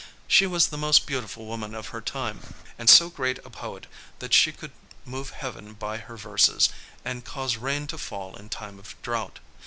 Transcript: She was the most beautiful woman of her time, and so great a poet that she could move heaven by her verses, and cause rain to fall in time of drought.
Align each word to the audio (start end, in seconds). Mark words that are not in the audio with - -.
She 0.27 0.47
was 0.47 0.69
the 0.69 0.79
most 0.79 1.05
beautiful 1.05 1.45
woman 1.45 1.75
of 1.75 1.89
her 1.89 2.01
time, 2.01 2.55
and 2.75 2.89
so 2.89 3.07
great 3.11 3.37
a 3.45 3.51
poet 3.51 3.85
that 4.17 4.33
she 4.33 4.51
could 4.51 4.71
move 5.05 5.29
heaven 5.29 5.73
by 5.75 5.97
her 5.97 6.17
verses, 6.17 6.69
and 7.05 7.23
cause 7.23 7.57
rain 7.57 7.85
to 7.85 7.99
fall 7.99 8.35
in 8.35 8.49
time 8.49 8.79
of 8.79 8.99
drought. 9.03 9.37